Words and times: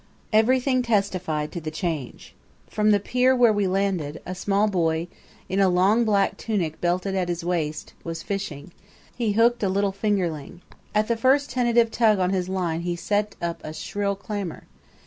Everything 0.33 0.81
testified 0.81 1.51
to 1.51 1.61
the 1.61 1.69
change. 1.69 2.33
From 2.65 2.89
the 2.89 2.99
pier 2.99 3.35
where 3.35 3.53
we 3.53 3.67
landed, 3.67 4.19
a 4.25 4.33
small 4.33 4.67
boy, 4.67 5.07
in 5.47 5.59
a 5.59 5.69
long 5.69 6.05
black 6.05 6.37
tunic 6.37 6.81
belted 6.81 7.13
in 7.13 7.21
at 7.21 7.29
his 7.29 7.43
waist, 7.45 7.93
was 8.03 8.23
fishing; 8.23 8.71
he 9.15 9.33
hooked 9.33 9.61
a 9.61 9.69
little 9.69 9.91
fingerling. 9.93 10.61
At 10.95 11.07
the 11.07 11.15
first 11.15 11.51
tentative 11.51 11.91
tug 11.91 12.17
on 12.17 12.31
his 12.31 12.49
line 12.49 12.81
he 12.81 12.95
set 12.95 13.35
up 13.43 13.61
a 13.63 13.73
shrill 13.75 14.15
clamor. 14.15 14.63